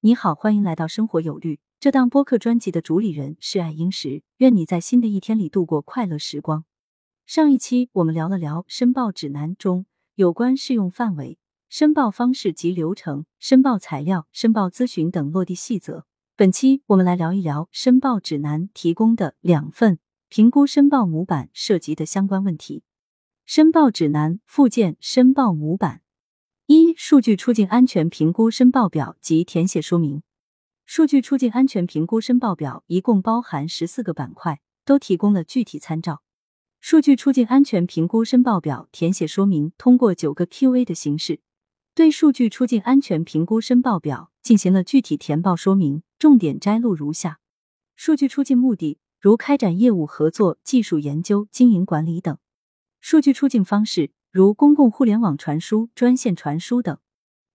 [0.00, 1.58] 你好，欢迎来到生活有律。
[1.80, 6.64] 这档播客专辑的主理人是爱英石，愿你在新的一天里度过快乐时光。
[7.26, 16.06] 上一期我们聊了聊申报指南中有关适用范围、申报方式及流程、申报材料、申报咨询等落地细则。
[16.36, 22.84] 本期我们来聊一聊申报指南提供的两份评估申报模板涉及的相关问题。
[23.44, 26.02] 申报指南附件申报模板。
[26.70, 30.22] 一、数据出境安全评估申报表及填写说明。
[30.84, 36.20] 数据出境安全评估申报表一共包含十四个板块，都提供了具体参照。
[36.78, 41.40] 数据出境安全评估申报表填写说明通过九个 Q&A 的形式，
[41.94, 47.40] 对数据出境安全评估申报表进行了具体填报说明，重点摘录如下：
[47.96, 52.34] 数据出境目的，如开展业务合作、技术研究、经营管理等；
[53.00, 54.10] 数据出境方式。
[54.30, 56.98] 如公共互联网传输、专线传输等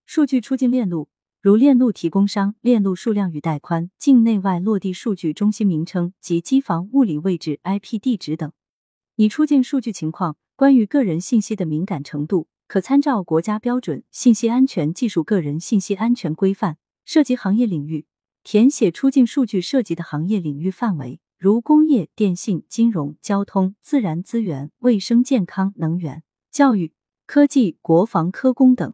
[0.05, 1.07] 数据出境链路，
[1.39, 8.52] 如链路提供商、链路数量与带宽、境内外落地数据中心名称及机房物理位置 IP 地址等。
[9.15, 16.73] 已出境数据情况，关于个人信息的敏感程度，可参照国家标准《信息安全技术个人信息安全规范》。
[17.05, 18.05] 涉及行业领域，
[18.43, 26.23] 填写出境数据涉及的行业领域范围，如工业、电信、金融、交通、自然资源、卫生健康、能源。
[26.53, 26.93] 教育、
[27.25, 28.93] 科技、国防科工等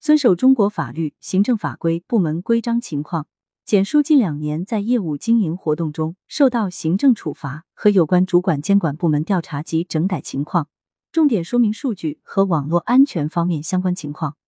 [0.00, 3.28] 遵守中国法律、行政法规、部门规章情况，
[3.66, 10.70] 简述近两年在业务经营活动中受到行政处罚和有关主管监管部门调查及整改情况，
[11.12, 14.38] 重点说明数据和网络安全方面相关情况。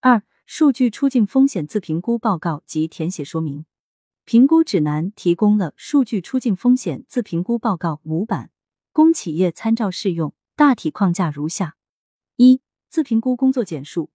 [0.00, 3.64] 二、数据出境风险自评估报告及填写说明。
[4.24, 8.50] 评估指南提供了数据出境风险自评估报告模板，
[8.90, 10.34] 供企业参照适用。
[10.56, 11.76] 大体框架如下。
[12.36, 14.10] 一、自评估工作简述，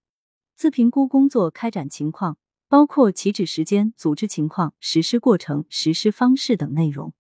[0.55, 2.37] 自评估工作开展情况，
[2.67, 7.13] 包括起止时间、组织情况、实施过程、实施方式等内容。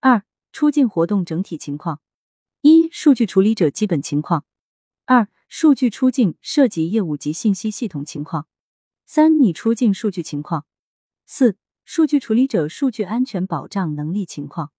[0.00, 2.00] 二、出境活动整体情况：
[2.62, 4.42] 一、数据处理者基本情况；
[5.04, 8.48] 二、数据出境涉及业务及信息系统情况；
[9.04, 10.62] 三、拟出境数据情况；
[11.24, 14.70] 四、数据处理者数据安全保障能力情况；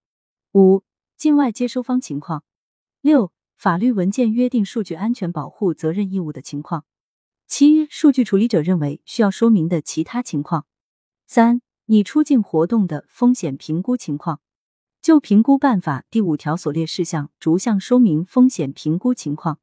[0.51, 0.83] 五、
[1.15, 2.41] 境外接收方情况；
[2.99, 3.31] 六。
[3.63, 6.83] 法律文件约定数据安全保护责任义务的情况。
[7.47, 10.65] 七、数据处理者认为需要说明的其他情况。
[11.25, 14.41] 三、拟出境活动的风险评估情况。
[15.01, 19.59] 就评估办法第五条所列事项，逐项说明风险评估情况，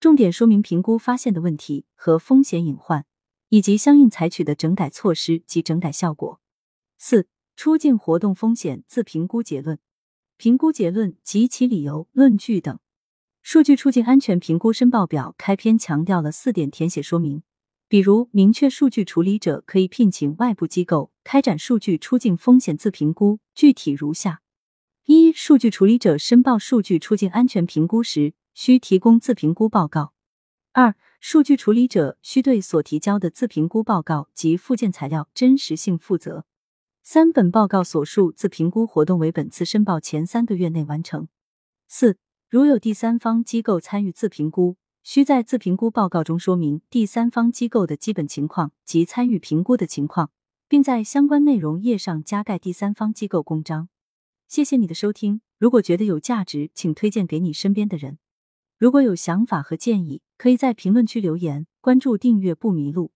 [0.00, 3.06] 重点说明评估发现的问题和风险隐患，
[3.50, 6.40] 以及相应采取的整改措施及整改效果。
[6.96, 9.78] 四、出境活动风险自评估结论、
[10.36, 12.80] 评估结论及其理由、论据等。
[13.46, 17.42] 数据出境安全评估申报表开篇强调了四点填写说明，
[17.88, 24.40] 比如明确数据处理者可以聘请外部机构开展数据出境风险自评估，具体如下：
[25.04, 30.14] 一、数据处理者申报数据出境安全评估时，需提供自评估报告；
[30.72, 36.44] 二、数据处理者需对所提交的自评估报告及附件材料真实性负责；
[37.02, 41.26] 三、本报告所述自评估活动为本次申报前三个月内完成；
[41.86, 42.16] 四。
[42.54, 50.30] 如有第三方机构参与自评估，需在自评估报告中说明第三方机构的基本情况及参与评估的情况，
[50.68, 53.88] 并在相关内容页上加盖第三方机构公章。
[54.46, 58.18] 谢谢你的收听，如果觉得有价值，请推荐给你身边的人。
[58.78, 61.66] 如果有想法和建议，可以在评论区留言。
[61.80, 63.10] 关注订阅不迷路，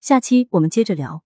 [0.00, 1.22] 下期我们接着聊。